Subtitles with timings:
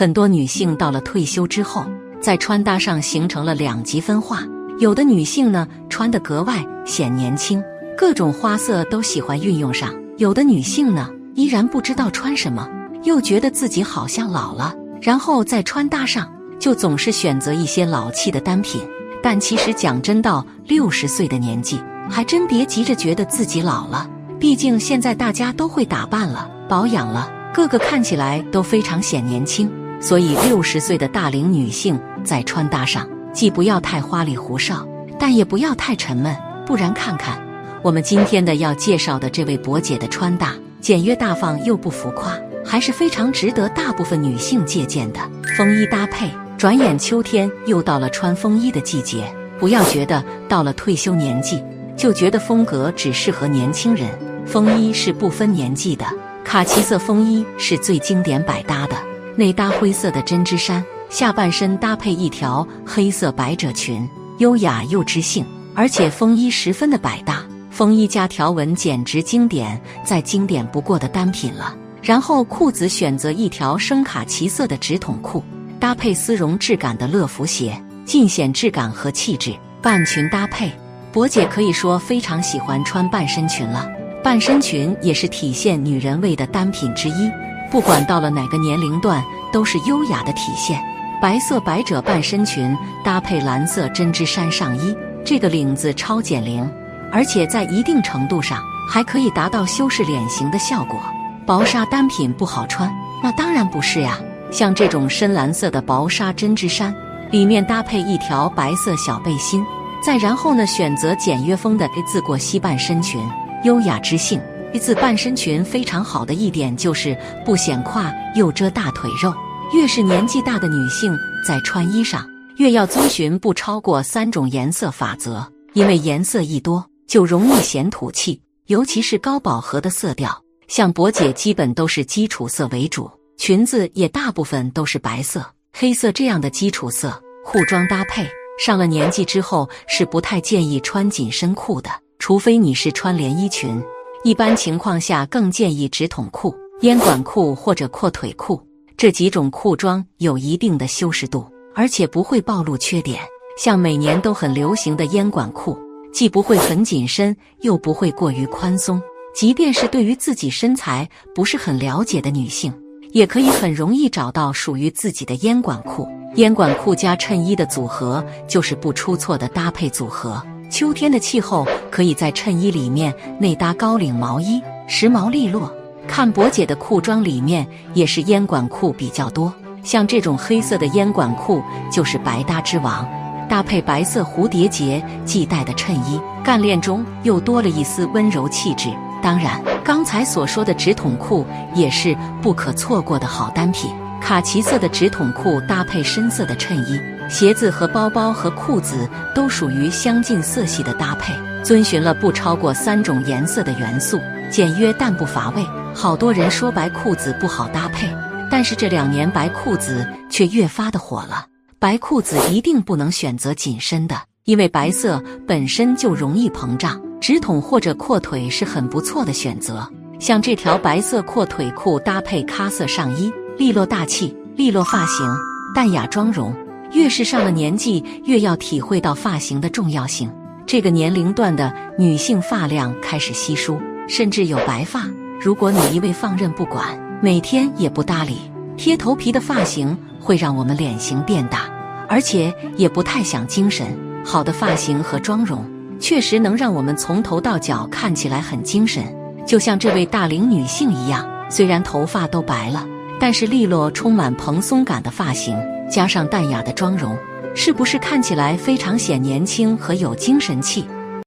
[0.00, 1.84] 很多女性到了退休之后，
[2.22, 4.42] 在穿搭上形成了两极分化。
[4.78, 7.62] 有的女性呢，穿得格外显年轻，
[7.98, 12.66] 各种花色都喜欢运用上；有的女性呢，依然不知道穿什么，
[13.02, 16.26] 又觉得自己好像老了，然后在穿搭上
[16.58, 18.80] 就总是选择一些老气的单品。
[19.22, 21.78] 但其实讲真，到六十岁的年纪，
[22.08, 24.08] 还真别急着觉得自己老了。
[24.38, 29.70] 毕竟现在大家都会打扮了、保养了，个个看起来都非常显年轻。
[30.00, 34.86] 所以六十岁的大龄女性在穿搭上，既不要太花里胡哨，
[35.18, 36.34] 但也不要太沉闷。
[36.66, 37.38] 不然看看
[37.82, 45.20] 我们今天的要介绍的这位博姐的穿搭，简约大方又不浮夸，还是非常值得大部分女性借鉴的。
[45.56, 49.24] 风衣搭配，转眼秋天又到了穿风衣的季节。
[49.58, 51.62] 不要觉得到了退休年纪
[51.94, 54.08] 就觉得风格只适合年轻人，
[54.46, 56.06] 风衣是不分年纪的。
[56.42, 58.96] 卡其色风衣是最经典百搭的。
[59.40, 64.06] 内搭灰色的针织衫，下半身搭配一条黑色百褶裙，
[64.36, 65.42] 优雅又知性，
[65.74, 67.42] 而且风衣十分的百搭。
[67.70, 71.74] 风衣加条纹简直经典，再经典不过的单品了。
[72.02, 75.42] 然后裤子选择一条深卡其色的直筒裤，
[75.78, 79.54] 搭配丝绒质感的乐福鞋，尽显质感和气质。
[79.80, 80.70] 半裙搭配，
[81.12, 83.88] 博姐可以说非常喜欢穿半身裙了。
[84.22, 87.30] 半身裙也是体现女人味的单品之一。
[87.70, 90.82] 不管到了哪个年龄段，都是优雅的体现。
[91.22, 96.68] 白色百褶半身裙搭配蓝色针织衫上衣，这个领子超减龄，
[97.12, 98.58] 而且在一定程度上
[98.90, 100.98] 还可以达到修饰脸型的效果。
[101.46, 102.90] 薄纱单品不好穿，
[103.22, 104.18] 那当然不是呀。
[104.50, 106.94] 像这种深蓝色的薄纱针织衫，
[107.30, 109.62] 里面搭配一条白色小背心，
[110.02, 113.20] 再然后呢，选择简约风的 A 字过膝半身裙，
[113.62, 114.40] 优雅知性。
[114.72, 119.34] 一字半身裙非常好的一点就是不显胯又遮大腿肉。
[119.74, 122.24] 越是年纪大的女性在穿衣上，
[122.56, 130.40] 越要遵循不超过三种颜色法则，因为颜色一多就容易显土气，尤其是高饱和的色调。
[130.68, 137.20] 像博姐基本都是基础色为主，裙子也大部分都是白色、黑色这样的基础色。
[137.44, 138.28] 裤装搭配，
[138.64, 143.82] 上了年纪之后是不太建议穿紧身裤的，除非你是穿连衣裙。
[144.22, 148.60] 一般情况下，更建议直筒裤、烟管裤或者阔腿裤
[148.94, 153.18] 这几种裤装有一定的修饰度，而且不会暴露缺点。
[153.58, 155.78] 像每年都很流行的烟管裤，
[156.12, 159.00] 既不会很紧身，又不会过于宽松。
[159.34, 162.70] 即便是对于自己身材不是很了解的女性，
[163.12, 166.06] 也可以很容易找到属于自己的烟管裤。
[166.34, 170.42] 烟管裤加衬衣的组合，就是不出错的搭配组合。
[170.70, 175.70] 秋天的气候，可以在衬衣里面内搭高领毛衣，时髦利落。
[176.06, 181.60] 看博姐的裤装里面也是烟管裤比较多，像这种黑色的烟管裤
[181.90, 183.06] 就是百搭之王，
[183.48, 188.90] 搭配白色蝴蝶结系带的衬衣，干练中又多了一丝温柔气质。
[189.20, 191.44] 当然，刚才所说的直筒裤
[191.74, 193.90] 也是不可错过的好单品。
[194.20, 201.32] 卡其色的直筒裤搭配深色的衬衣，鞋子和包包和裤子都属于相近色系的搭配，
[201.62, 204.20] 遵循了不超过三种颜色的元素，
[204.50, 205.64] 简约但不乏味。
[205.94, 208.12] 好多人说白裤子不好搭配，
[208.50, 211.46] 但是这两年白裤子却越发的火了。
[211.78, 219.88] 白裤子一定不能选择紧身的，因为白色本身就容易膨胀，直筒或者阔腿是很不错的选择。
[220.18, 223.32] 像这条白色阔腿裤搭配咖色上衣。
[223.58, 225.26] 利落大气，利落发型，
[225.74, 226.54] 淡雅妆容。
[226.92, 230.30] 越是上了年纪，越要体会到发型的重要性。
[230.66, 235.04] 这个年龄段的女性发量开始稀疏，甚至有白发。
[235.40, 236.86] 如果你一味放任不管，
[237.22, 238.38] 每天也不搭理，
[238.76, 241.68] 贴头皮的发型会让我们脸型变大，
[242.08, 243.86] 而且也不太想精神。
[244.24, 245.64] 好的发型和妆容，
[245.98, 249.04] 确实能让我们从头到脚看起来很精神。
[249.46, 252.86] 就像这位大龄女性一样，虽然头发都白了。
[253.22, 255.54] 但是利落、充满蓬松感的发型，
[255.90, 257.18] 加上淡雅的妆容，
[257.52, 260.86] 是不是看起来非常显年轻和有精神气？